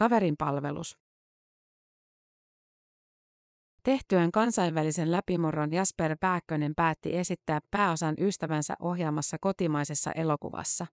[0.00, 0.98] Kaverin palvelus.
[3.82, 10.86] Tehtyään kansainvälisen läpimurron Jasper Pääkkönen päätti esittää pääosan ystävänsä ohjaamassa kotimaisessa elokuvassa.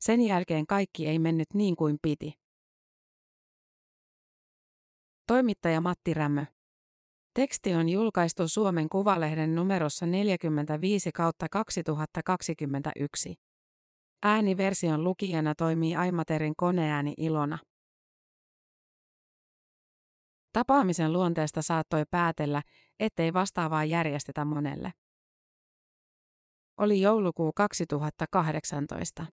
[0.00, 2.32] Sen jälkeen kaikki ei mennyt niin kuin piti.
[5.26, 6.44] Toimittaja Matti Rämmö.
[7.34, 13.34] Teksti on julkaistu Suomen Kuvalehden numerossa 45 kautta 2021.
[14.22, 17.58] Ääniversion lukijana toimii Aimaterin koneääni Ilona.
[20.58, 22.62] Tapaamisen luonteesta saattoi päätellä,
[23.00, 24.92] ettei vastaavaa järjestetä monelle.
[26.76, 29.26] Oli joulukuu 2018.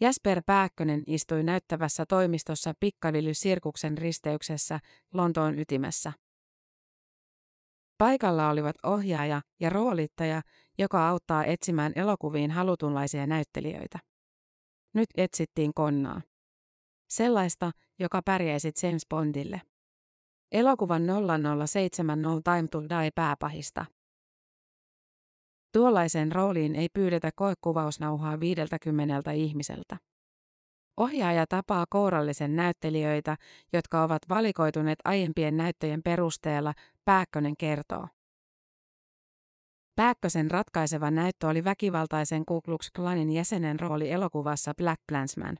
[0.00, 4.80] Jasper Pääkkönen istui näyttävässä toimistossa Piccadilly Sirkuksen risteyksessä
[5.14, 6.12] Lontoon ytimessä.
[7.98, 10.42] Paikalla olivat ohjaaja ja roolittaja,
[10.78, 13.98] joka auttaa etsimään elokuviin halutunlaisia näyttelijöitä.
[14.94, 16.22] Nyt etsittiin konnaa.
[17.08, 19.62] Sellaista, joka pärjäisi James Bondille.
[20.52, 21.02] Elokuvan
[21.66, 23.86] 007 No Time to Die pääpahista.
[25.72, 29.96] Tuollaiseen rooliin ei pyydetä koekuvausnauhaa 50 ihmiseltä.
[30.96, 33.36] Ohjaaja tapaa kourallisen näyttelijöitä,
[33.72, 38.08] jotka ovat valikoituneet aiempien näyttöjen perusteella, Pääkkönen kertoo.
[39.96, 45.58] Pääkkösen ratkaiseva näyttö oli väkivaltaisen Ku Klux Klanin jäsenen rooli elokuvassa Black Klansman.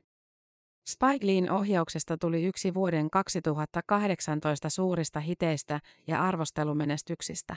[0.89, 7.55] Spike Leein ohjauksesta tuli yksi vuoden 2018 suurista hiteistä ja arvostelumenestyksistä.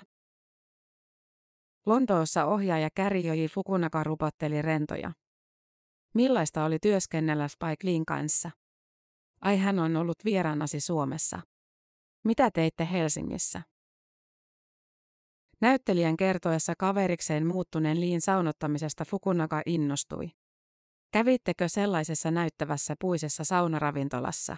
[1.86, 5.12] Lontoossa ohjaaja Kärjoji Fukunaka rupotteli rentoja.
[6.14, 8.50] Millaista oli työskennellä Spike Leein kanssa?
[9.40, 11.40] Ai hän on ollut vieraanasi Suomessa.
[12.24, 13.62] Mitä teitte Helsingissä?
[15.60, 20.39] Näyttelijän kertoessa kaverikseen muuttuneen liin saunottamisesta Fukunaka innostui.
[21.12, 24.56] Kävittekö sellaisessa näyttävässä puisessa saunaravintolassa?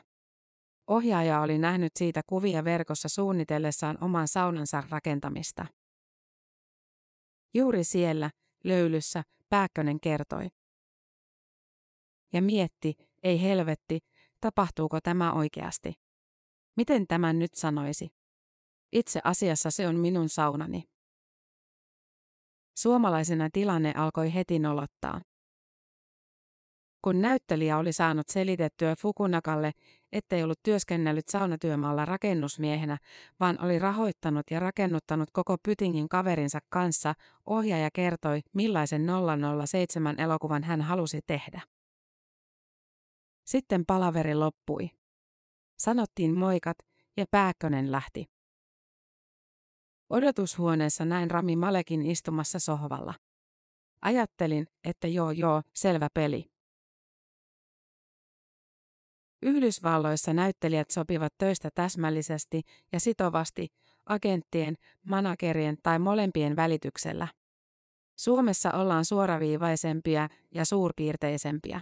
[0.87, 5.67] Ohjaaja oli nähnyt siitä kuvia verkossa suunnitellessaan oman saunansa rakentamista.
[7.55, 8.31] Juuri siellä,
[8.65, 10.49] löylyssä, Pääkkönen kertoi.
[12.33, 13.99] Ja mietti, ei helvetti,
[14.41, 15.93] tapahtuuko tämä oikeasti?
[16.77, 18.09] Miten tämän nyt sanoisi?
[18.93, 20.85] Itse asiassa se on minun saunani.
[22.79, 25.21] Suomalaisena tilanne alkoi heti nolottaa.
[27.03, 29.73] Kun näyttelijä oli saanut selitettyä Fukunakalle,
[30.13, 32.99] ettei ollut työskennellyt saunatyömaalla rakennusmiehenä,
[33.41, 37.15] vaan oli rahoittanut ja rakennuttanut koko Pytingin kaverinsa kanssa,
[37.47, 39.07] ohjaaja kertoi, millaisen
[39.67, 41.61] 007 elokuvan hän halusi tehdä.
[43.45, 44.91] Sitten palaveri loppui.
[45.79, 46.77] Sanottiin moikat,
[47.17, 48.27] ja Pääkkönen lähti.
[50.11, 53.15] Odotushuoneessa näin Rami Malekin istumassa sohvalla.
[54.03, 56.52] Ajattelin, että joo joo, selvä peli.
[59.43, 63.69] Yhdysvalloissa näyttelijät sopivat töistä täsmällisesti ja sitovasti,
[64.07, 64.75] agenttien,
[65.09, 67.29] managerien tai molempien välityksellä.
[68.19, 71.81] Suomessa ollaan suoraviivaisempia ja suurpiirteisempiä.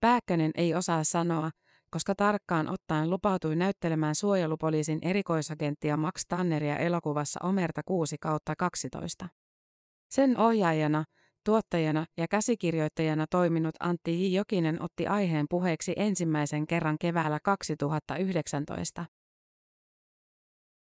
[0.00, 1.50] Pääkkönen ei osaa sanoa,
[1.90, 9.28] koska tarkkaan ottaen lupautui näyttelemään suojelupoliisin erikoisagenttia Max Tanneria elokuvassa Omerta 6 kautta 12.
[10.10, 11.04] Sen ohjaajana,
[11.44, 14.36] tuottajana ja käsikirjoittajana toiminut Antti J.
[14.36, 19.06] Jokinen otti aiheen puheeksi ensimmäisen kerran keväällä 2019.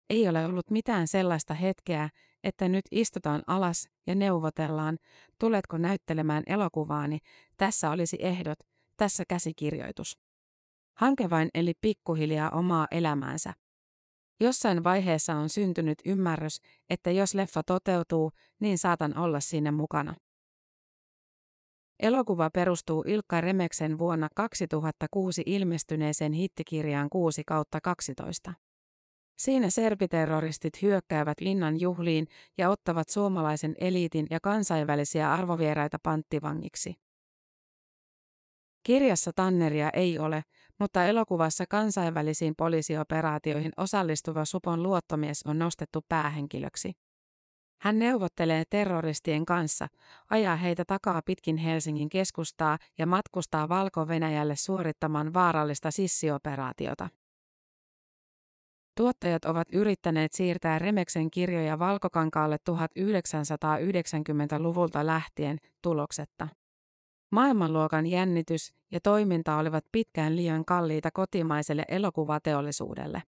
[0.10, 2.10] Ei ole ollut mitään sellaista hetkeä,
[2.44, 4.98] että nyt istutaan alas ja neuvotellaan,
[5.40, 7.20] tuletko näyttelemään elokuvaani,
[7.58, 8.60] tässä olisi ehdot,
[8.98, 10.18] tässä käsikirjoitus.
[10.98, 13.54] Hanke vain eli pikkuhiljaa omaa elämäänsä.
[14.40, 20.16] Jossain vaiheessa on syntynyt ymmärrys, että jos leffa toteutuu, niin saatan olla siinä mukana.
[22.00, 28.54] Elokuva perustuu Ilkka Remeksen vuonna 2006 ilmestyneeseen hittikirjaan 6 kautta 12.
[29.38, 32.28] Siinä serbiterroristit hyökkäävät linnan juhliin
[32.58, 36.96] ja ottavat suomalaisen eliitin ja kansainvälisiä arvovieraita panttivangiksi.
[38.84, 40.44] Kirjassa Tanneria ei ole,
[40.80, 46.94] mutta elokuvassa kansainvälisiin poliisioperaatioihin osallistuva Supon luottomies on nostettu päähenkilöksi.
[47.82, 49.88] Hän neuvottelee terroristien kanssa,
[50.30, 57.10] ajaa heitä takaa pitkin Helsingin keskustaa ja matkustaa Valko-Venäjälle suorittamaan vaarallista sissioperaatiota.
[58.98, 66.48] Tuottajat ovat yrittäneet siirtää Remeksen kirjoja valkokankaalle 1990-luvulta lähtien tuloksetta.
[67.32, 73.24] Maailmanluokan jännitys ja toiminta olivat pitkään liian kalliita kotimaiselle elokuvateollisuudelle.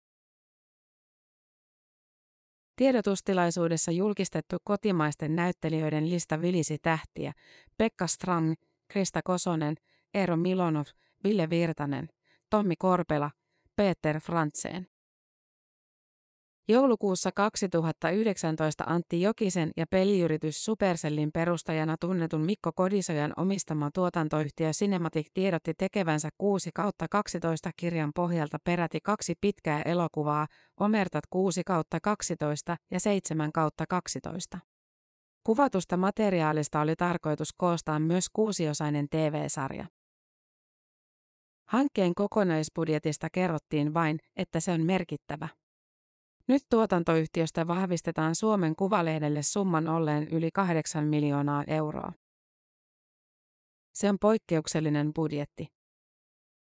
[2.78, 7.32] Tiedotustilaisuudessa julkistettu kotimaisten näyttelijöiden lista vilisi tähtiä.
[7.76, 8.54] Pekka Strang,
[8.88, 9.76] Krista Kosonen,
[10.14, 10.84] Eero Milonov,
[11.24, 12.08] Ville Virtanen,
[12.50, 13.30] Tommi Korpela,
[13.76, 14.86] Peter Frantzen.
[16.70, 25.74] Joulukuussa 2019 Antti Jokisen ja peliyritys Supercellin perustajana tunnetun Mikko Kodisojan omistama tuotantoyhtiö Cinematic tiedotti
[25.78, 30.46] tekevänsä 6 kautta 12 kirjan pohjalta peräti kaksi pitkää elokuvaa,
[30.80, 34.58] Omertat 6 kautta 12 ja 7 kautta 12.
[35.44, 39.86] Kuvatusta materiaalista oli tarkoitus koostaa myös kuusiosainen TV-sarja.
[41.68, 45.48] Hankkeen kokonaisbudjetista kerrottiin vain, että se on merkittävä.
[46.48, 52.12] Nyt tuotantoyhtiöstä vahvistetaan Suomen Kuvalehdelle summan olleen yli 8 miljoonaa euroa.
[53.94, 55.66] Se on poikkeuksellinen budjetti.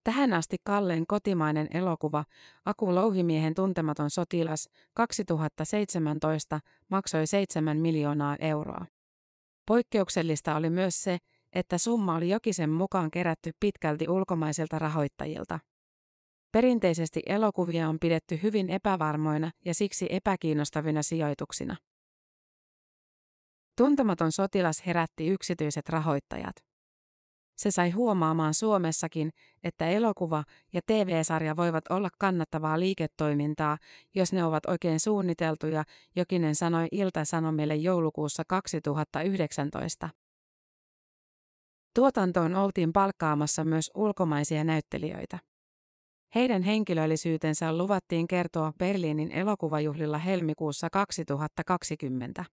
[0.05, 2.25] Tähän asti kallein kotimainen elokuva,
[2.65, 8.87] Aku Louhimiehen tuntematon sotilas, 2017, maksoi 7 miljoonaa euroa.
[9.67, 11.19] Poikkeuksellista oli myös se,
[11.53, 15.59] että summa oli Jokisen mukaan kerätty pitkälti ulkomaisilta rahoittajilta.
[16.53, 21.77] Perinteisesti elokuvia on pidetty hyvin epävarmoina ja siksi epäkiinnostavina sijoituksina.
[23.77, 26.57] Tuntematon sotilas herätti yksityiset rahoittajat.
[27.57, 29.31] Se sai huomaamaan Suomessakin,
[29.65, 33.79] että elokuva ja TV-sarja voivat olla kannattavaa liiketoimintaa,
[34.15, 35.85] jos ne ovat oikein suunniteltuja,
[36.17, 40.09] Jokinen sanoi Ilta-Sanomille joulukuussa 2019.
[41.95, 45.39] Tuotantoon oltiin palkkaamassa myös ulkomaisia näyttelijöitä.
[46.35, 52.45] Heidän henkilöllisyytensä luvattiin kertoa Berliinin elokuvajuhlilla helmikuussa 2020.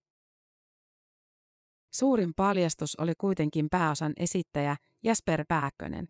[1.93, 6.07] Suurin paljastus oli kuitenkin pääosan esittäjä Jasper Pääkkönen.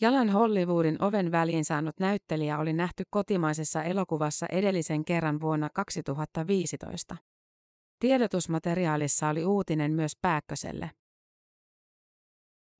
[0.00, 7.16] Jalan Hollywoodin oven väliin saanut näyttelijä oli nähty kotimaisessa elokuvassa edellisen kerran vuonna 2015.
[7.98, 10.90] Tiedotusmateriaalissa oli uutinen myös Pääkköselle.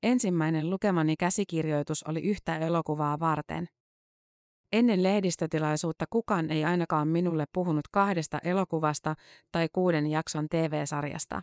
[0.03, 3.69] Ensimmäinen lukemani käsikirjoitus oli yhtä elokuvaa varten.
[4.73, 9.15] Ennen lehdistötilaisuutta kukaan ei ainakaan minulle puhunut kahdesta elokuvasta
[9.53, 11.43] tai kuuden jakson TV-sarjasta.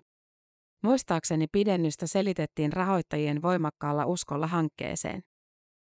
[0.83, 5.23] Muistaakseni pidennystä selitettiin rahoittajien voimakkaalla uskolla hankkeeseen.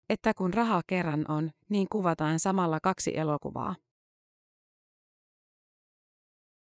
[0.10, 3.76] Että kun raha kerran on, niin kuvataan samalla kaksi elokuvaa.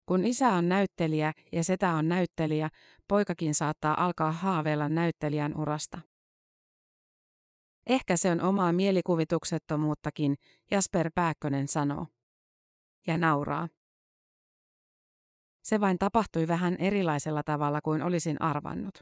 [0.06, 2.69] Kun isä on näyttelijä ja setä on näyttelijä,
[3.09, 6.00] poikakin saattaa alkaa haaveilla näyttelijän urasta.
[7.87, 10.35] Ehkä se on omaa mielikuvituksettomuuttakin,
[10.71, 12.06] Jasper Pääkkönen sanoo.
[13.06, 13.69] Ja nauraa.
[15.62, 18.99] Se vain tapahtui vähän erilaisella tavalla kuin olisin arvannut.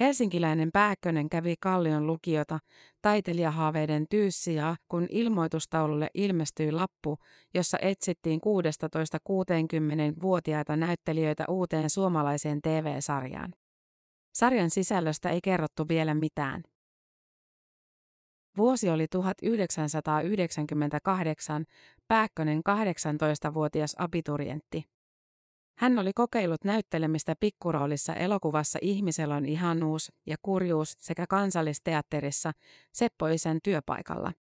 [0.00, 2.58] Helsinkiläinen Pääkkönen kävi Kallion lukiota
[3.02, 7.18] taiteilijahaaveiden tyyssiä, kun ilmoitustaululle ilmestyi lappu,
[7.54, 13.54] jossa etsittiin 16-60-vuotiaita näyttelijöitä uuteen suomalaiseen TV-sarjaan.
[14.34, 16.62] Sarjan sisällöstä ei kerrottu vielä mitään.
[18.56, 21.64] Vuosi oli 1998,
[22.08, 24.84] Pääkkönen 18-vuotias abiturientti.
[25.78, 32.52] Hän oli kokeillut näyttelemistä pikkuroolissa elokuvassa Ihmiselon ihanuus ja kurjuus sekä kansallisteatterissa
[32.92, 34.32] Seppoisen työpaikalla.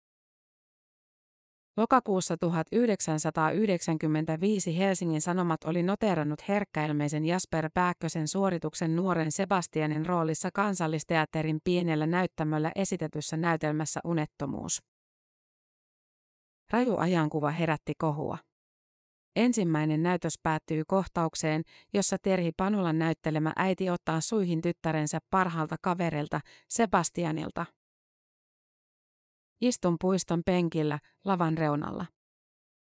[1.78, 12.08] Lokakuussa 1995 Helsingin Sanomat oli noterannut herkkäilmeisen Jasper Pääkkösen suorituksen nuoren Sebastianin roolissa kansallisteatterin pienellä
[12.08, 14.84] näyttämöllä esitetyssä näytelmässä Unettomuus.
[16.72, 18.38] Raju ajankuva herätti kohua.
[19.36, 27.66] Ensimmäinen näytös päättyy kohtaukseen, jossa Terhi Panulan näyttelemä äiti ottaa suihin tyttärensä parhaalta kaverilta, Sebastianilta.
[29.62, 32.06] Istun puiston penkillä, lavan reunalla.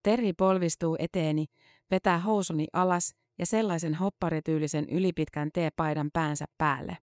[0.04, 1.46] Terhi polvistuu eteeni,
[1.92, 6.98] vetää housuni alas ja sellaisen hopparityylisen ylipitkän teepaidan päänsä päälle.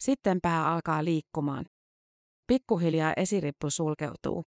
[0.00, 1.64] Sitten pää alkaa liikkumaan.
[2.46, 4.44] Pikkuhiljaa esirippu sulkeutuu.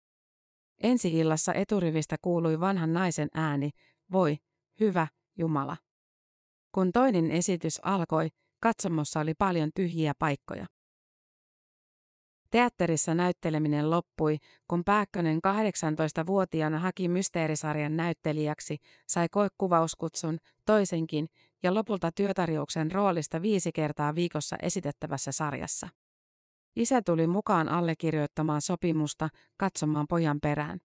[0.84, 3.70] Ensi-illassa eturivistä kuului vanhan naisen ääni,
[4.12, 4.38] voi,
[4.80, 5.08] hyvä,
[5.38, 5.78] Jumala.
[6.72, 8.28] Kun toinen esitys alkoi,
[8.62, 10.66] katsomossa oli paljon tyhjiä paikkoja.
[12.50, 14.38] Teatterissa näytteleminen loppui,
[14.68, 18.78] kun Pääkkönen 18-vuotiaana haki mysteerisarjan näyttelijäksi,
[19.08, 21.28] sai koekuvauskutsun, toisenkin,
[21.64, 25.90] ja lopulta työtarjouksen roolista viisi kertaa viikossa esitettävässä sarjassa.
[26.76, 30.80] Isä tuli mukaan allekirjoittamaan sopimusta, katsomaan pojan perään.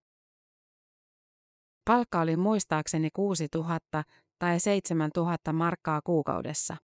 [1.85, 4.05] Palkka oli muistaakseni 6000
[4.39, 6.77] tai 7000 markkaa kuukaudessa.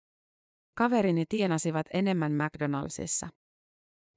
[0.75, 3.28] Kaverini tienasivat enemmän McDonaldsissa.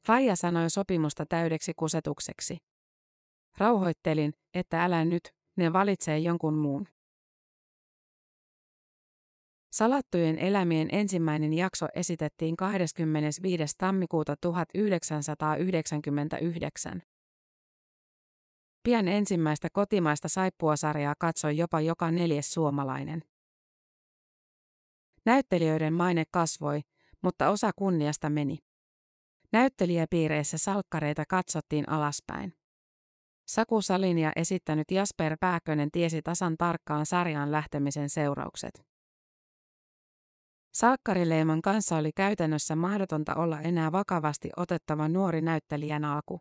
[0.07, 2.57] Faija sanoi sopimusta täydeksi kusetukseksi.
[3.57, 6.87] Rauhoittelin, että älä nyt, ne valitsee jonkun muun.
[9.71, 13.63] Salattujen elämien ensimmäinen jakso esitettiin 25.
[13.77, 17.01] tammikuuta 1999.
[18.83, 23.23] Pian ensimmäistä kotimaista saippuasarjaa katsoi jopa joka neljäs suomalainen.
[25.25, 26.81] Näyttelijöiden maine kasvoi,
[27.21, 28.57] mutta osa kunniasta meni.
[29.53, 32.53] Näyttelijäpiireissä salkkareita katsottiin alaspäin.
[33.47, 38.85] Saku Salinia esittänyt Jasper Pääkönen tiesi tasan tarkkaan sarjaan lähtemisen seuraukset.
[40.73, 46.39] Salkkarileiman kanssa oli käytännössä mahdotonta olla enää vakavasti otettava nuori näyttelijän alku.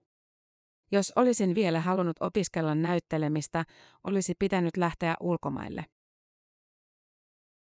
[0.92, 3.64] Jos olisin vielä halunnut opiskella näyttelemistä,
[4.04, 5.84] olisi pitänyt lähteä ulkomaille.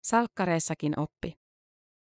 [0.04, 1.43] Salkkareissakin oppi.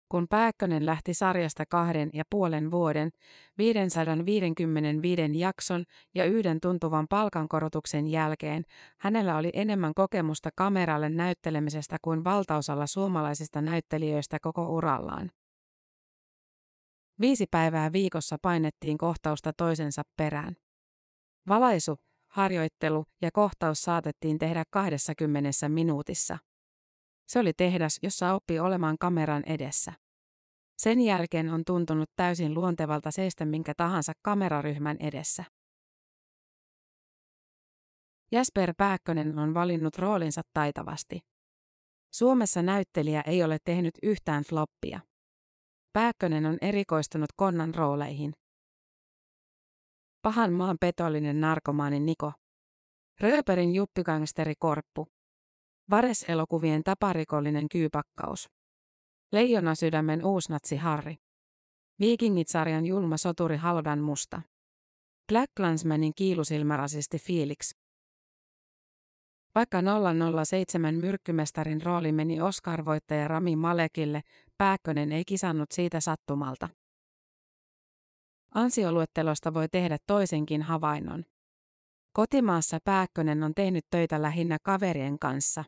[0.09, 3.09] Kun Pääkkönen lähti sarjasta kahden ja puolen vuoden,
[3.57, 5.83] 555 jakson
[6.15, 8.63] ja yhden tuntuvan palkankorotuksen jälkeen,
[8.99, 15.31] hänellä oli enemmän kokemusta kameralle näyttelemisestä kuin valtaosalla suomalaisista näyttelijöistä koko urallaan.
[17.21, 20.55] Viisi päivää viikossa painettiin kohtausta toisensa perään.
[21.47, 21.95] Valaisu,
[22.27, 26.37] harjoittelu ja kohtaus saatettiin tehdä 20 minuutissa.
[27.27, 29.93] Se oli tehdas, jossa oppi olemaan kameran edessä.
[30.77, 35.43] Sen jälkeen on tuntunut täysin luontevalta seistä minkä tahansa kameraryhmän edessä.
[38.31, 41.19] Jasper Pääkkönen on valinnut roolinsa taitavasti.
[42.13, 44.99] Suomessa näyttelijä ei ole tehnyt yhtään floppia.
[45.93, 48.33] Pääkkönen on erikoistunut konnan rooleihin.
[50.21, 52.33] Pahan maan petollinen narkomaani Niko.
[53.19, 55.14] Rööperin juppikangsteri Korppu.
[55.89, 58.49] Vares-elokuvien taparikollinen kyypakkaus.
[59.31, 61.15] Leijona sydämen uusnatsi Harri.
[61.99, 64.41] Viikingit-sarjan julma soturi Haldan Musta.
[65.31, 67.71] Black Clansmanin kiilusilmärasisti Felix.
[69.55, 69.81] Vaikka
[70.45, 74.21] 007 myrkkymestarin rooli meni Oscar-voittaja Rami Malekille,
[74.57, 76.69] Pääkkönen ei kisannut siitä sattumalta.
[78.53, 81.25] Ansioluettelosta voi tehdä toisenkin havainnon.
[82.13, 85.63] Kotimaassa Pääkkönen on tehnyt töitä lähinnä kaverien kanssa.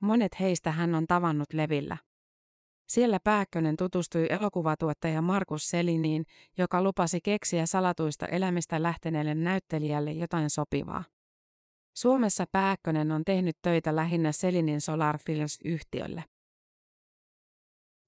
[0.00, 1.96] Monet heistä hän on tavannut Levillä.
[2.88, 6.24] Siellä Pääkkönen tutustui elokuvatuottaja Markus Seliniin,
[6.58, 11.04] joka lupasi keksiä salatuista elämistä lähteneelle näyttelijälle jotain sopivaa.
[11.96, 16.24] Suomessa Pääkkönen on tehnyt töitä lähinnä Selinin Solar Films-yhtiölle.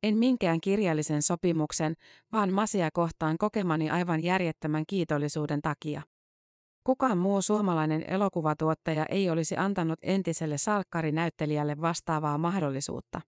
[0.03, 1.95] En minkään kirjallisen sopimuksen,
[2.33, 6.03] vaan Masia kohtaan kokemani aivan järjettömän kiitollisuuden takia.
[6.91, 13.21] Kukaan muu suomalainen elokuvatuottaja ei olisi antanut entiselle salkkarinäyttelijälle vastaavaa mahdollisuutta.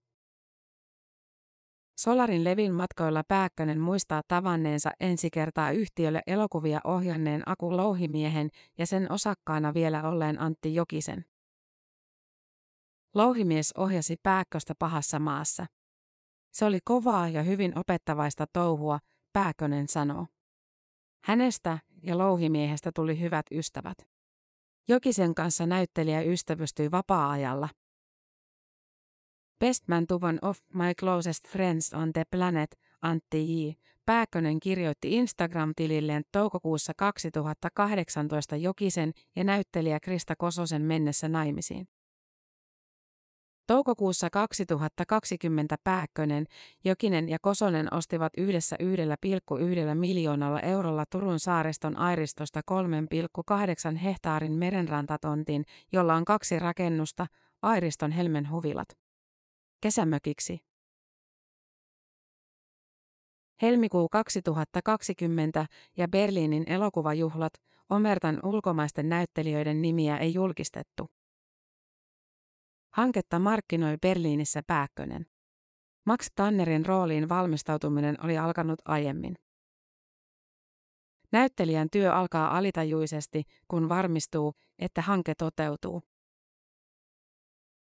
[1.99, 9.13] Solarin Levin matkoilla Pääkkönen muistaa tavanneensa ensi kertaa yhtiölle elokuvia ohjanneen Aku Louhimiehen ja sen
[9.13, 11.25] osakkaana vielä olleen Antti Jokisen.
[13.15, 15.67] Louhimies ohjasi Pääkköstä pahassa maassa.
[16.53, 18.99] Se oli kovaa ja hyvin opettavaista touhua,
[19.33, 20.27] Pääkönen sanoo.
[21.25, 23.99] Hänestä ja louhimiehestä tuli hyvät ystävät.
[24.89, 27.69] Jokisen kanssa näyttelijä ystävystyi vapaa-ajalla.
[29.59, 33.73] Best Man to one of my closest friends on the planet, Antti J.
[34.07, 41.89] Pääkönen kirjoitti Instagram-tililleen toukokuussa 2018 Jokisen ja näyttelijä Krista Kososen mennessä naimisiin.
[43.67, 46.47] Toukokuussa 2020 Pääkkönen,
[46.85, 52.61] Jokinen ja Kosonen ostivat yhdessä 1,1 miljoonalla eurolla Turun saariston airistosta
[53.93, 57.27] 3,8 hehtaarin merenrantatontin, jolla on kaksi rakennusta,
[57.63, 58.89] airiston Helmen huvilat.
[59.81, 60.61] Kesämökiksi.
[63.63, 65.67] Helmikuu 2020
[65.97, 67.53] ja Berliinin elokuvajuhlat,
[67.91, 71.22] Omertan ulkomaisten näyttelijöiden nimiä ei julkistettu.
[72.93, 75.27] Hanketta markkinoi Berliinissä Pääkkönen.
[76.07, 79.35] Max Tannerin rooliin valmistautuminen oli alkanut aiemmin.
[81.33, 86.03] Näyttelijän työ alkaa alitajuisesti, kun varmistuu, että hanke toteutuu.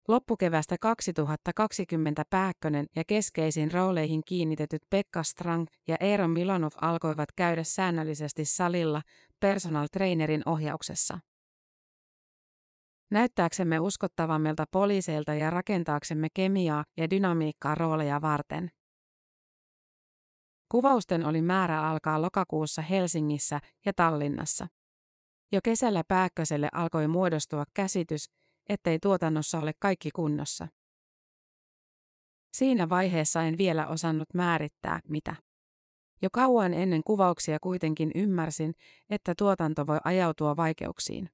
[0.08, 8.44] Loppukevästä 2020 Pääkkönen ja keskeisiin rooleihin kiinnitetyt Pekka Strang ja Eero Milonov alkoivat käydä säännöllisesti
[8.44, 9.02] salilla
[9.40, 11.18] personal trainerin ohjauksessa.
[13.10, 18.70] Näyttääksemme uskottavammilta poliiseilta ja rakentaaksemme kemiaa ja dynamiikkaa rooleja varten.
[20.68, 24.66] Kuvausten oli määrä alkaa lokakuussa Helsingissä ja Tallinnassa.
[25.52, 28.30] Jo kesällä Pääkköselle alkoi muodostua käsitys,
[28.68, 30.68] ettei tuotannossa ole kaikki kunnossa.
[32.56, 35.36] Siinä vaiheessa en vielä osannut määrittää, mitä.
[36.22, 38.74] Jo kauan ennen kuvauksia kuitenkin ymmärsin,
[39.10, 41.30] että tuotanto voi ajautua vaikeuksiin.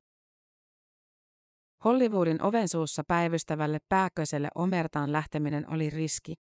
[1.87, 6.35] Hollywoodin ovensuussa päivystävälle pääköselle Omertaan lähteminen oli riski.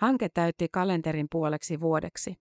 [0.00, 2.34] Hanke täytti kalenterin puoleksi vuodeksi.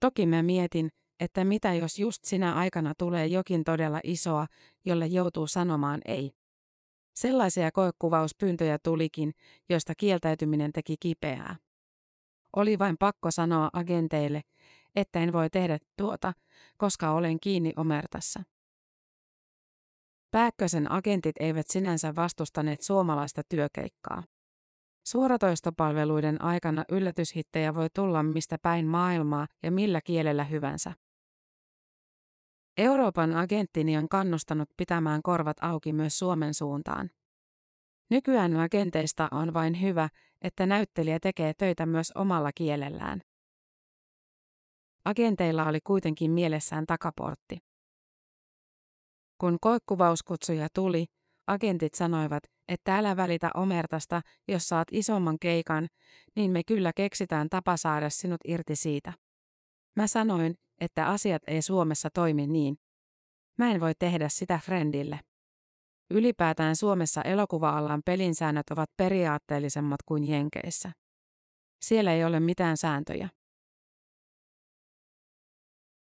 [0.00, 0.88] Toki mä mietin,
[1.20, 4.46] että mitä jos just sinä aikana tulee jokin todella isoa,
[4.84, 6.32] jolle joutuu sanomaan ei.
[7.14, 9.32] Sellaisia koekuvauspyyntöjä tulikin,
[9.68, 11.56] joista kieltäytyminen teki kipeää.
[12.56, 14.42] Oli vain pakko sanoa agenteille,
[14.96, 16.32] että en voi tehdä tuota,
[16.76, 18.42] koska olen kiinni omertassa.
[20.30, 24.22] Pääkkösen agentit eivät sinänsä vastustaneet suomalaista työkeikkaa.
[25.06, 30.92] Suoratoistopalveluiden aikana yllätyshittejä voi tulla mistä päin maailmaa ja millä kielellä hyvänsä.
[32.76, 37.10] Euroopan agenttini on kannustanut pitämään korvat auki myös Suomen suuntaan.
[38.10, 40.08] Nykyään agenteista on vain hyvä,
[40.42, 43.22] että näyttelijä tekee töitä myös omalla kielellään.
[45.04, 47.69] Agenteilla oli kuitenkin mielessään takaportti.
[49.40, 51.06] Kun koekuvauskutsuja tuli,
[51.46, 55.88] agentit sanoivat, että älä välitä omertasta, jos saat isomman keikan,
[56.36, 59.12] niin me kyllä keksitään tapa saada sinut irti siitä.
[59.96, 62.76] Mä sanoin, että asiat ei Suomessa toimi niin.
[63.58, 65.20] Mä en voi tehdä sitä friendille.
[66.10, 70.92] Ylipäätään Suomessa elokuva-alan pelinsäännöt ovat periaatteellisemmat kuin Jenkeissä.
[71.82, 73.28] Siellä ei ole mitään sääntöjä.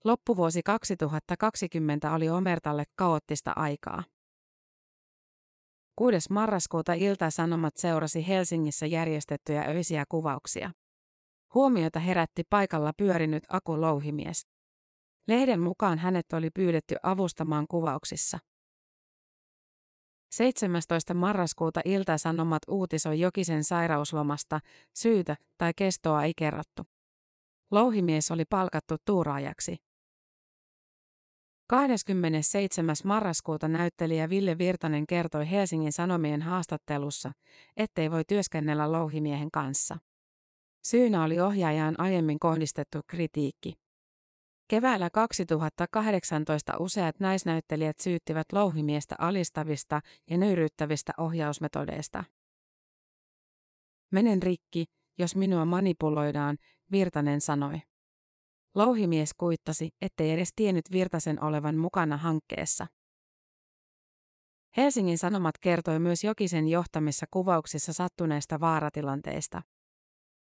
[0.07, 4.05] Loppuvuosi 2020 oli Omertalle kaoottista aikaa.
[5.97, 6.33] 6.
[6.33, 10.71] marraskuuta Ilta-Sanomat seurasi Helsingissä järjestettyjä öisiä kuvauksia.
[11.55, 14.47] Huomiota herätti paikalla pyörinyt Aku Louhimies.
[15.29, 18.39] Lehden mukaan hänet oli pyydetty avustamaan kuvauksissa.
[20.31, 21.15] 17.
[21.15, 24.61] marraskuuta Ilta-Sanomat uutisoi Jokisen sairauslomasta,
[24.95, 26.83] syytä tai kestoa ei kerrottu.
[27.71, 29.86] Louhimies oli palkattu tuuraajaksi.
[31.69, 32.97] 27.
[33.05, 37.33] marraskuuta näyttelijä Ville Virtanen kertoi Helsingin Sanomien haastattelussa,
[37.77, 39.99] ettei voi työskennellä louhimiehen kanssa.
[40.87, 43.73] Syynä oli ohjaajaan aiemmin kohdistettu kritiikki.
[44.69, 50.00] Keväällä 2018 useat naisnäyttelijät syyttivät louhimiestä alistavista
[50.31, 52.25] ja nöyryyttävistä ohjausmetodeista.
[54.13, 54.85] Menen rikki,
[55.19, 56.57] jos minua manipuloidaan,
[56.93, 57.81] Virtanen sanoi.
[58.76, 62.86] Louhimies kuittasi, ettei edes tiennyt Virtasen olevan mukana hankkeessa.
[64.76, 69.62] Helsingin Sanomat kertoi myös Jokisen johtamissa kuvauksissa sattuneista vaaratilanteista.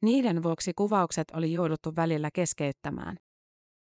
[0.02, 3.18] Niiden vuoksi kuvaukset oli jouduttu välillä keskeyttämään.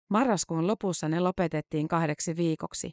[0.09, 2.91] Marraskuun lopussa ne lopetettiin kahdeksi viikoksi.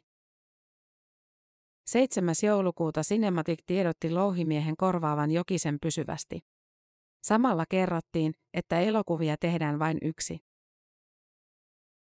[1.85, 2.35] 7.
[2.43, 6.39] joulukuuta Cinematic tiedotti louhimiehen korvaavan Jokisen pysyvästi.
[7.23, 10.39] Samalla kerrottiin, että elokuvia tehdään vain yksi.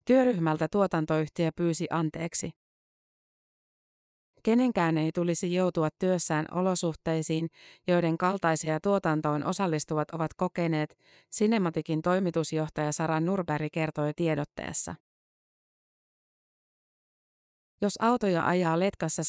[0.07, 2.51] Työryhmältä tuotantoyhtiö pyysi anteeksi.
[4.42, 7.49] Kenenkään ei tulisi joutua työssään olosuhteisiin,
[7.87, 10.99] joiden kaltaisia tuotantoon osallistuvat ovat kokeneet,
[11.33, 14.95] Cinematikin toimitusjohtaja Sara Nurberg kertoi tiedotteessa.
[17.83, 19.25] Jos autoja ajaa letkassa 100-120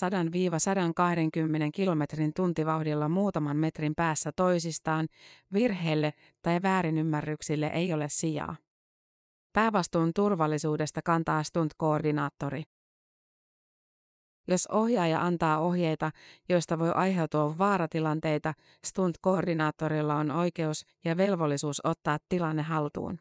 [1.73, 5.07] kilometrin tuntivauhdilla muutaman metrin päässä toisistaan,
[5.53, 8.66] virheelle tai väärinymmärryksille ei ole sijaa.
[9.57, 12.63] Päävastuun turvallisuudesta kantaa stunt-koordinaattori.
[14.47, 16.11] Jos ohjaaja antaa ohjeita,
[16.49, 18.53] joista voi aiheutua vaaratilanteita,
[18.85, 23.19] stunt-koordinaattorilla on oikeus ja velvollisuus ottaa tilanne haltuun.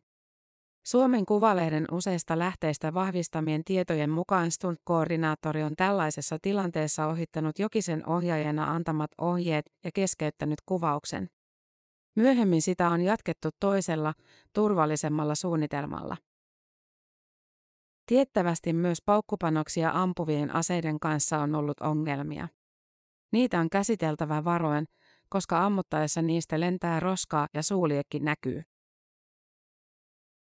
[0.87, 9.11] Suomen Kuvalehden useista lähteistä vahvistamien tietojen mukaan stunt-koordinaattori on tällaisessa tilanteessa ohittanut Jokisen ohjaajana antamat
[9.21, 11.29] ohjeet ja keskeyttänyt kuvauksen.
[12.17, 14.15] Myöhemmin sitä on jatkettu toisella,
[14.53, 16.17] turvallisemmalla suunnitelmalla.
[18.07, 22.49] Tiettävästi myös paukkupanoksia ampuvien aseiden kanssa on ollut ongelmia.
[23.33, 24.85] Niitä on käsiteltävä varoen,
[25.29, 28.63] koska ammuttaessa niistä lentää roskaa ja suuliekki näkyy.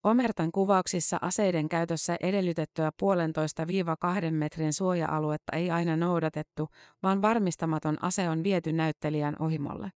[0.02, 6.68] Omertan kuvauksissa aseiden käytössä edellytettyä puolentoista viiva kahden metrin suoja-aluetta ei aina noudatettu,
[7.02, 9.90] vaan varmistamaton ase on viety näyttelijän ohimolle.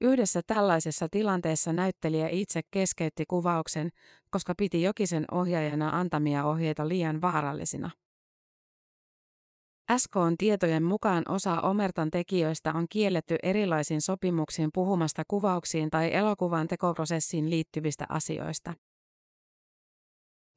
[0.00, 3.90] Yhdessä tällaisessa tilanteessa näyttelijä itse keskeytti kuvauksen,
[4.30, 7.90] koska piti Jokisen ohjaajana antamia ohjeita liian vaarallisina.
[9.96, 17.50] SKn tietojen mukaan osa Omertan tekijöistä on kielletty erilaisin sopimuksiin puhumasta kuvauksiin tai elokuvan tekoprosessiin
[17.50, 18.74] liittyvistä asioista.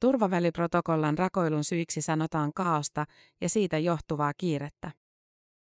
[0.00, 3.04] Turvaväliprotokollan rakoilun syiksi sanotaan kaaosta
[3.40, 4.90] ja siitä johtuvaa kiirettä.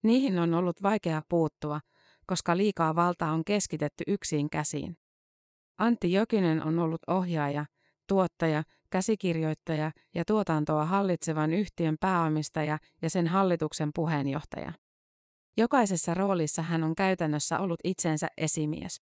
[0.03, 1.81] Niihin on ollut vaikea puuttua,
[2.29, 4.97] koska liikaa valtaa on keskitetty yksin käsiin.
[5.79, 7.67] Antti Jokinen on ollut ohjaaja,
[8.09, 14.73] tuottaja, käsikirjoittaja ja tuotantoa hallitsevan yhtiön pääomistaja ja sen hallituksen puheenjohtaja.
[15.57, 19.03] Jokaisessa roolissa hän on käytännössä ollut itsensä esimies.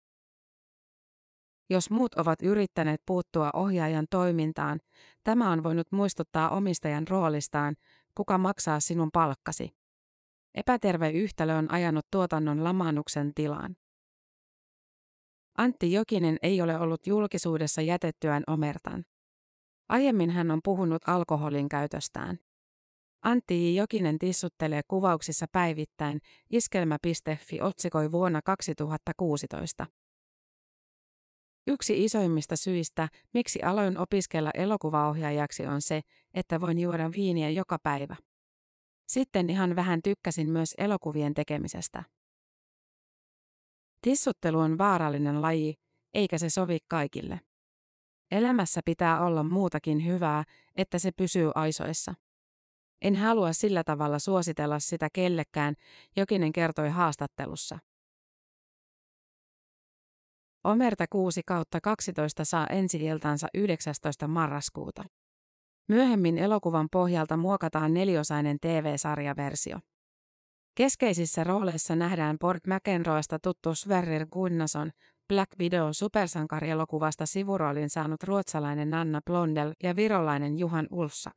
[1.69, 4.79] Jos muut ovat yrittäneet puuttua ohjaajan toimintaan,
[5.23, 7.75] tämä on voinut muistuttaa omistajan roolistaan,
[8.15, 9.78] kuka maksaa sinun palkkasi.
[10.55, 13.75] Epäterve yhtälö on ajanut tuotannon lamaannuksen tilaan.
[15.57, 19.05] Antti Jokinen ei ole ollut julkisuudessa jätettyään omertan.
[19.89, 22.39] Aiemmin hän on puhunut alkoholin käytöstään.
[23.23, 29.85] Antti Jokinen tissuttelee kuvauksissa päivittäin, iskelmä.fi otsikoi vuonna 2016.
[31.67, 36.01] Yksi isoimmista syistä, miksi aloin opiskella elokuvaohjaajaksi on se,
[36.33, 38.15] että voin juoda viiniä joka päivä.
[39.09, 42.03] Sitten ihan vähän tykkäsin myös elokuvien tekemisestä.
[44.01, 45.75] Tissuttelu on vaarallinen laji,
[46.13, 47.39] eikä se sovi kaikille.
[48.31, 50.43] Elämässä pitää olla muutakin hyvää,
[50.75, 52.13] että se pysyy aisoissa.
[53.01, 55.75] En halua sillä tavalla suositella sitä kellekään,
[56.15, 57.79] Jokinen kertoi haastattelussa.
[60.63, 64.27] Omerta 6 kautta 12 saa ensi iltansa 19.
[64.27, 65.03] marraskuuta.
[65.89, 69.79] Myöhemmin elokuvan pohjalta muokataan neliosainen TV-sarjaversio.
[70.75, 74.91] Keskeisissä rooleissa nähdään Port McEnroesta tuttu Sverrir Gunnason,
[75.27, 81.33] Black Widow supersankarielokuvasta sivuroolin saanut ruotsalainen Anna Blondel ja virolainen Juhan Ulfsak.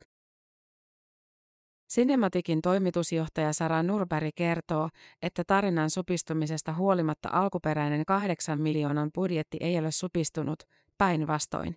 [1.92, 4.88] Cinematikin toimitusjohtaja Sara Nurberg kertoo,
[5.22, 10.62] että tarinan supistumisesta huolimatta alkuperäinen kahdeksan miljoonan budjetti ei ole supistunut,
[10.98, 11.76] päinvastoin.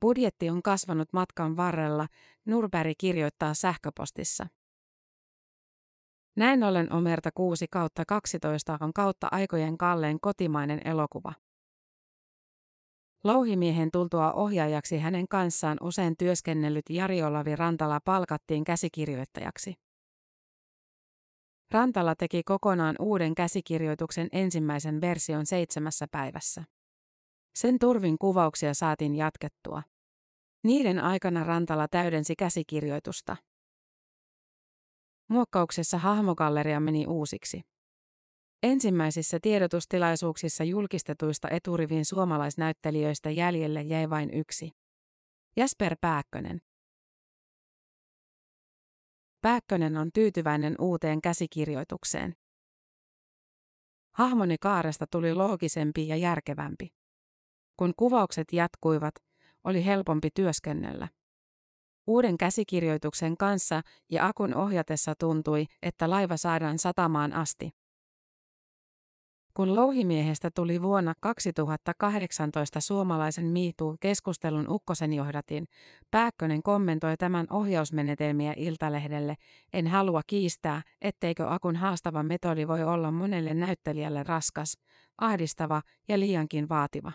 [0.00, 2.06] Budjetti on kasvanut matkan varrella,
[2.44, 4.46] Nurberg kirjoittaa sähköpostissa.
[6.36, 11.32] Näin ollen Omerta 6 kautta 12 on kautta aikojen kalleen kotimainen elokuva.
[13.24, 19.74] Louhimiehen tultua ohjaajaksi hänen kanssaan usein työskennellyt Jari Olavi Rantala palkattiin käsikirjoittajaksi.
[21.70, 26.64] Rantala teki kokonaan uuden käsikirjoituksen ensimmäisen version seitsemässä päivässä.
[27.56, 29.82] Sen turvin kuvauksia saatiin jatkettua.
[30.64, 33.36] Niiden aikana Rantala täydensi käsikirjoitusta.
[35.28, 37.60] Muokkauksessa hahmogalleria meni uusiksi.
[38.62, 44.70] Ensimmäisissä tiedotustilaisuuksissa julkistetuista eturivin suomalaisnäyttelijöistä jäljelle jäi vain yksi.
[45.56, 46.58] Jasper Pääkkönen.
[49.40, 52.34] Pääkkönen on tyytyväinen uuteen käsikirjoitukseen.
[54.12, 57.05] Hahmoni kaaresta tuli loogisempi ja järkevämpi.
[57.76, 59.14] Kun kuvaukset jatkuivat,
[59.64, 61.08] oli helpompi työskennellä.
[62.06, 67.70] Uuden käsikirjoituksen kanssa ja akun ohjatessa tuntui, että laiva saadaan satamaan asti.
[69.54, 75.66] Kun louhimiehestä tuli vuonna 2018 suomalaisen MeToo-keskustelun Ukkosen johdatin,
[76.10, 79.34] Pääkkönen kommentoi tämän ohjausmenetelmiä Iltalehdelle,
[79.72, 84.78] en halua kiistää, etteikö Akun haastava metodi voi olla monelle näyttelijälle raskas,
[85.18, 87.12] ahdistava ja liiankin vaativa.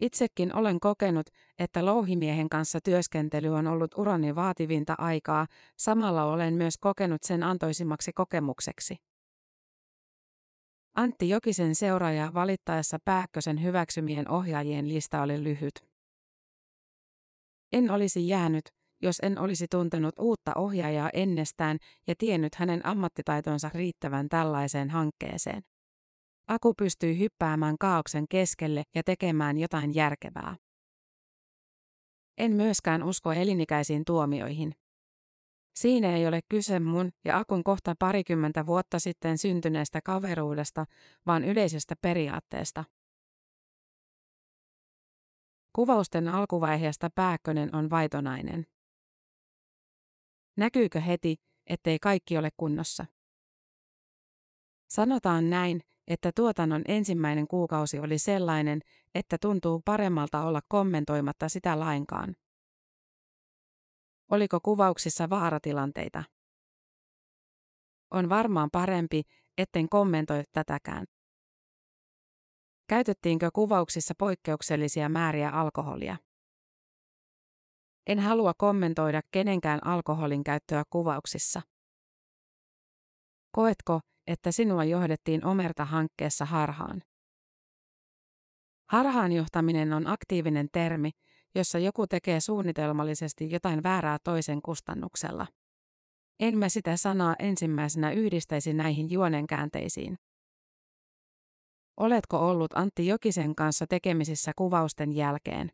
[0.00, 1.26] Itsekin olen kokenut,
[1.58, 5.46] että louhimiehen kanssa työskentely on ollut urani vaativinta aikaa,
[5.78, 8.96] samalla olen myös kokenut sen antoisimmaksi kokemukseksi.
[10.94, 15.74] Antti Jokisen seuraaja valittaessa Pääkkösen hyväksymien ohjaajien lista oli lyhyt.
[17.72, 18.64] En olisi jäänyt,
[19.02, 25.62] jos en olisi tuntenut uutta ohjaajaa ennestään ja tiennyt hänen ammattitaitonsa riittävän tällaiseen hankkeeseen.
[26.48, 30.56] Aku pystyi hyppäämään kaauksen keskelle ja tekemään jotain järkevää.
[32.38, 34.74] En myöskään usko elinikäisiin tuomioihin.
[35.74, 40.84] Siinä ei ole kyse mun ja Akun kohta parikymmentä vuotta sitten syntyneestä kaveruudesta,
[41.26, 42.84] vaan yleisestä periaatteesta.
[45.72, 48.66] Kuvausten alkuvaiheesta Pääkkönen on vaitonainen.
[50.56, 53.06] Näkyykö heti, ettei kaikki ole kunnossa?
[54.90, 58.80] Sanotaan näin, että tuotannon ensimmäinen kuukausi oli sellainen,
[59.14, 62.36] että tuntuu paremmalta olla kommentoimatta sitä lainkaan.
[64.30, 66.24] Oliko kuvauksissa vaaratilanteita?
[68.10, 69.22] On varmaan parempi,
[69.58, 71.06] etten kommentoi tätäkään.
[72.88, 76.16] Käytettiinkö kuvauksissa poikkeuksellisia määriä alkoholia?
[78.06, 81.62] En halua kommentoida kenenkään alkoholin käyttöä kuvauksissa.
[83.52, 87.02] Koetko, että sinua johdettiin Omerta-hankkeessa harhaan?
[88.90, 91.10] Harhaanjohtaminen on aktiivinen termi,
[91.54, 95.46] jossa joku tekee suunnitelmallisesti jotain väärää toisen kustannuksella.
[96.40, 100.18] En mä sitä sanaa ensimmäisenä yhdistäisi näihin juonenkäänteisiin.
[101.96, 105.72] Oletko ollut Antti Jokisen kanssa tekemisissä kuvausten jälkeen?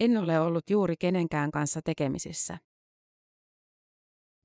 [0.00, 2.58] En ole ollut juuri kenenkään kanssa tekemisissä.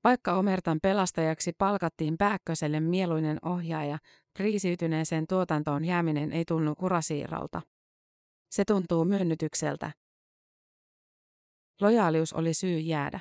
[0.04, 3.98] Vaikka Omertan pelastajaksi palkattiin Pääkköselle mieluinen ohjaaja,
[4.34, 7.62] kriisiytyneeseen tuotantoon jääminen ei tunnu kurasiirrolta.
[8.50, 9.92] Se tuntuu myönnytykseltä.
[11.80, 13.20] Lojaalius oli syy jäädä.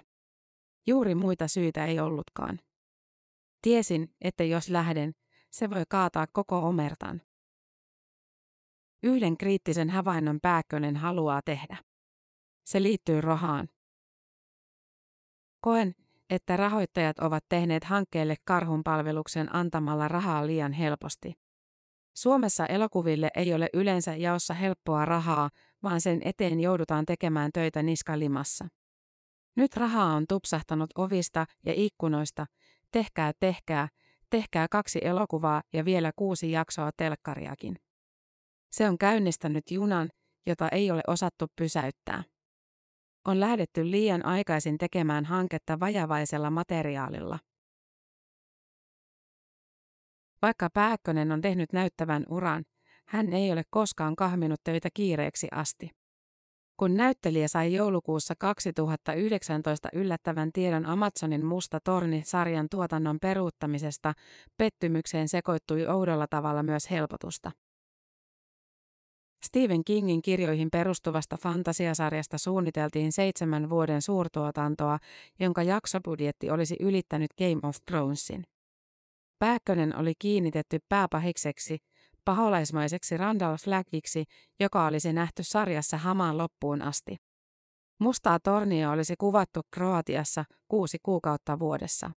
[0.87, 2.59] Juuri muita syitä ei ollutkaan.
[3.61, 5.13] Tiesin, että jos lähden,
[5.51, 7.21] se voi kaataa koko omertan.
[9.03, 11.77] Yhden kriittisen havainnon Pääkkönen haluaa tehdä.
[12.65, 13.69] Se liittyy rahaan.
[15.61, 15.95] Koen,
[16.33, 21.33] että rahoittajat ovat tehneet hankkeelle karhunpalveluksen antamalla rahaa liian helposti.
[22.15, 25.49] Suomessa elokuville ei ole yleensä jaossa helppoa rahaa,
[25.83, 28.67] vaan sen eteen joudutaan tekemään töitä niskalimassa.
[29.55, 32.45] Nyt rahaa on tupsahtanut ovista ja ikkunoista.
[32.91, 33.87] Tehkää, tehkää,
[34.29, 37.75] tehkää kaksi elokuvaa ja vielä kuusi jaksoa telkkariakin.
[38.71, 40.09] Se on käynnistänyt junan,
[40.45, 42.23] jota ei ole osattu pysäyttää.
[43.27, 47.39] On lähdetty liian aikaisin tekemään hanketta vajavaisella materiaalilla.
[50.41, 52.63] Vaikka Pääkkönen on tehnyt näyttävän uran,
[53.07, 55.89] hän ei ole koskaan kahminut töitä kiireeksi asti.
[56.77, 64.13] Kun näyttelijä sai joulukuussa 2019 yllättävän tiedon Amazonin Musta torni-sarjan tuotannon peruuttamisesta,
[64.57, 67.51] pettymykseen sekoittui oudolla tavalla myös helpotusta.
[69.43, 74.99] Stephen Kingin kirjoihin perustuvasta fantasiasarjasta suunniteltiin seitsemän vuoden suurtuotantoa,
[75.39, 78.43] jonka jaksobudjetti olisi ylittänyt Game of Thronesin.
[79.39, 81.77] Pääkkönen oli kiinnitetty pääpahikseksi,
[82.25, 84.23] paholaismaiseksi Randall Flaggiksi,
[84.60, 87.15] joka olisi nähty sarjassa hamaan loppuun asti.
[87.99, 92.12] Mustaa tornia olisi kuvattu Kroatiassa kuusi kuukautta vuodessa.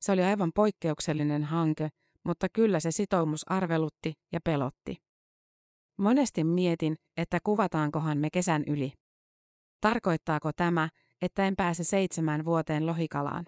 [0.00, 1.88] Se oli aivan poikkeuksellinen hanke,
[2.24, 5.09] mutta kyllä se sitoumus arvelutti ja pelotti.
[6.00, 8.92] Monesti mietin, että kuvataankohan me kesän yli.
[9.80, 10.88] Tarkoittaako tämä,
[11.22, 13.44] että en pääse seitsemän vuoteen lohikalaan?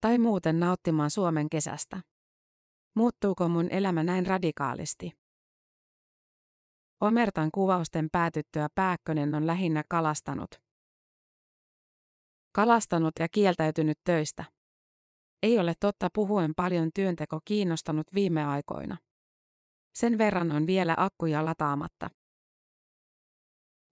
[0.00, 2.00] Tai muuten nauttimaan Suomen kesästä?
[2.96, 5.12] Muuttuuko mun elämä näin radikaalisti?
[7.00, 10.50] Omertan kuvausten päätyttyä Pääkkönen on lähinnä kalastanut.
[12.52, 14.44] Kalastanut ja kieltäytynyt töistä.
[15.42, 18.96] Ei ole totta puhuen paljon työnteko kiinnostanut viime aikoina.
[19.94, 22.10] Sen verran on vielä akkuja lataamatta.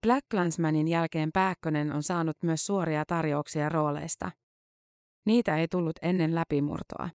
[0.07, 4.31] Black Clansmanin jälkeen Pääkkönen on saanut myös suoria tarjouksia rooleista.
[5.27, 7.11] Niitä ei tullut ennen läpimurtoa.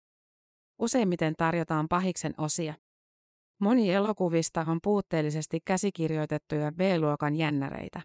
[0.80, 2.74] Useimmiten tarjotaan pahiksen osia.
[3.60, 8.02] Moni elokuvista on puutteellisesti käsikirjoitettuja B-luokan jännäreitä.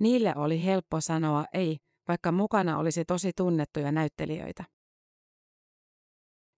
[0.00, 1.76] Niille oli helppo sanoa ei,
[2.08, 4.64] vaikka mukana olisi tosi tunnettuja näyttelijöitä.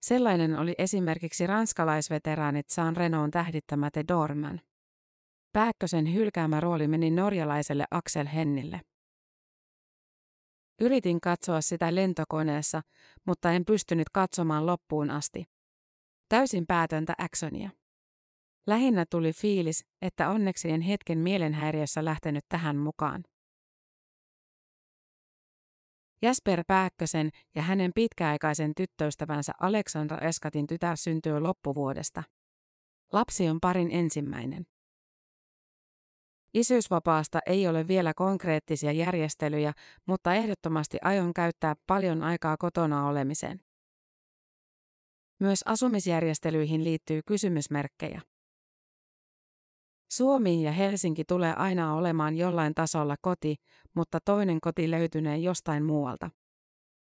[0.01, 4.61] Sellainen oli esimerkiksi ranskalaisveteraanit Saan Renault tähdittämä The Dorman.
[5.53, 8.81] Pääkkösen hylkäämä rooli meni norjalaiselle Axel Hennille.
[10.81, 12.81] Yritin katsoa sitä lentokoneessa,
[13.25, 15.45] mutta en pystynyt katsomaan loppuun asti.
[16.29, 17.69] Täysin päätöntä actionia.
[18.67, 23.23] Lähinnä tuli fiilis, että onneksi en hetken mielenhäiriössä lähtenyt tähän mukaan.
[26.21, 32.23] Jasper Pääkkösen ja hänen pitkäaikaisen tyttöystävänsä Aleksandra Eskatin tytär syntyy loppuvuodesta.
[33.13, 34.65] Lapsi on parin ensimmäinen.
[36.53, 39.73] Isyysvapaasta ei ole vielä konkreettisia järjestelyjä,
[40.05, 43.59] mutta ehdottomasti aion käyttää paljon aikaa kotona olemiseen.
[45.39, 48.21] Myös asumisjärjestelyihin liittyy kysymysmerkkejä.
[50.11, 53.55] Suomi ja Helsinki tulee aina olemaan jollain tasolla koti,
[53.95, 56.29] mutta toinen koti löytynee jostain muualta.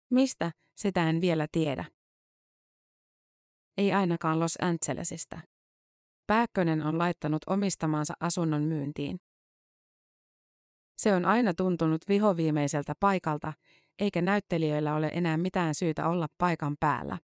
[0.09, 1.85] Mistä, sitä en vielä tiedä.
[3.77, 5.39] Ei ainakaan Los Angelesista.
[6.27, 9.19] Pääkkönen on laittanut omistamansa asunnon myyntiin.
[10.97, 13.53] Se on aina tuntunut vihoviimeiseltä paikalta,
[13.99, 17.17] eikä näyttelijöillä ole enää mitään syytä olla paikan päällä.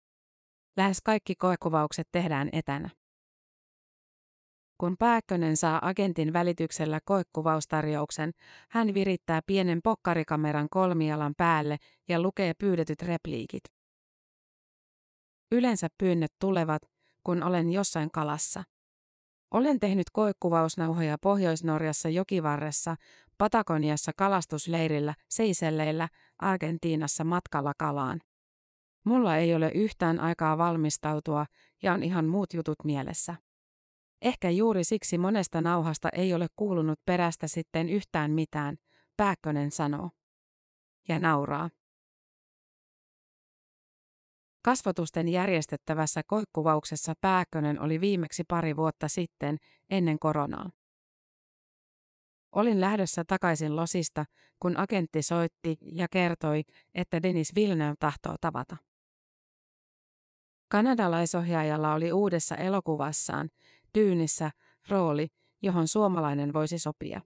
[0.78, 2.90] Lähes kaikki koekuvaukset tehdään etänä.
[4.78, 8.32] Kun Pääkkönen saa agentin välityksellä koekuvaustarjouksen,
[8.70, 13.63] hän virittää pienen pokkarikameran kolmialan päälle ja lukee pyydetyt repliikit.
[15.52, 16.82] Yleensä pyynnöt tulevat,
[17.24, 18.63] kun olen jossain kalassa.
[19.52, 22.96] Olen tehnyt koekuvausnauhoja Pohjois-Norjassa jokivarressa,
[23.38, 26.08] Patagoniassa kalastusleirillä, Seiselleillä,
[26.40, 28.20] Argentiinassa matkalla kalaan.
[29.04, 31.46] Mulla ei ole yhtään aikaa valmistautua
[31.84, 33.36] ja on ihan muut jutut mielessä.
[34.21, 38.77] Ehkä juuri siksi monesta nauhasta ei ole kuulunut perästä sitten yhtään mitään,
[39.17, 40.10] Pääkkönen sanoo.
[41.08, 41.69] Ja nauraa.
[44.65, 49.58] Kasvotusten järjestettävässä koikkuvauksessa Pääkkönen oli viimeksi pari vuotta sitten,
[49.89, 50.69] ennen koronaa.
[52.51, 54.25] Olin lähdössä takaisin losista,
[54.60, 56.63] kun agentti soitti ja kertoi,
[56.95, 58.77] että Denis Villeneuve tahtoo tavata.
[60.71, 63.49] Kanadalaisohjaajalla oli uudessa elokuvassaan,
[63.97, 64.52] Dyynissä,
[64.89, 65.28] rooli,
[65.62, 67.21] johon suomalainen voisi sopia.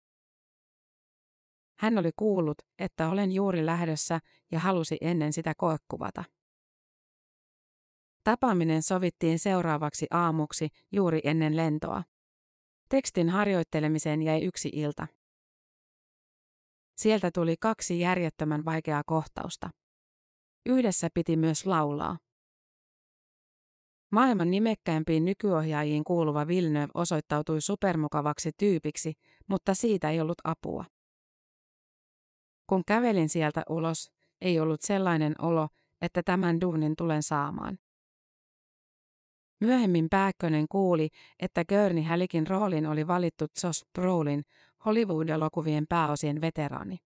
[1.79, 4.19] Hän oli kuullut, että olen juuri lähdössä
[4.51, 6.23] ja halusi ennen sitä koekuvata.
[8.23, 12.03] Tapaaminen sovittiin seuraavaksi aamuksi juuri ennen lentoa.
[12.89, 15.07] Tekstin harjoittelemiseen jäi yksi ilta.
[16.97, 19.69] Sieltä tuli kaksi järjettömän vaikeaa kohtausta.
[20.65, 22.17] Yhdessä piti myös laulaa.
[24.11, 29.13] Maailman nimekkäimpiin nykyohjaajiin kuuluva Villeneuve osoittautui supermukavaksi tyypiksi,
[29.47, 30.85] mutta siitä ei ollut apua.
[32.67, 35.67] Kun kävelin sieltä ulos, ei ollut sellainen olo,
[36.01, 37.77] että tämän duunin tulen saamaan.
[39.61, 44.43] Myöhemmin Pääkkönen kuuli, että Görni Hälikin roolin oli valittu Josh Brolin,
[44.85, 46.97] Hollywood-elokuvien pääosien veteraani.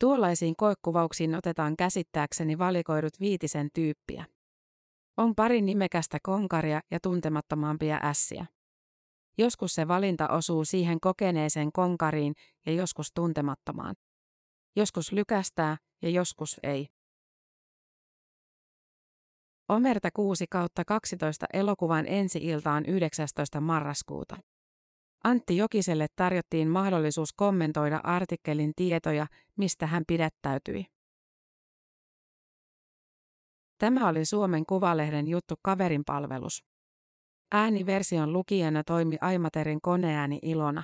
[0.00, 4.24] Tuollaisiin koekuvauksiin otetaan käsittääkseni valikoidut viitisen tyyppiä.
[5.16, 8.46] On pari nimekästä konkaria ja tuntemattomampia ässiä.
[9.38, 12.34] Joskus se valinta osuu siihen kokeneeseen konkariin
[12.66, 13.94] ja joskus tuntemattomaan.
[14.76, 16.86] Joskus lykästää ja joskus ei.
[19.68, 23.60] Omerta 6 kautta 12 elokuvan ensi-iltaan 19.
[23.60, 24.36] marraskuuta.
[25.24, 30.93] Antti Jokiselle tarjottiin mahdollisuus kommentoida artikkelin tietoja, mistä hän pidättäytyi.
[33.84, 36.64] Tämä oli Suomen Kuvalehden juttu kaverin palvelus.
[37.52, 40.82] Ääniversion lukijana toimi Aimaterin koneääni Ilona.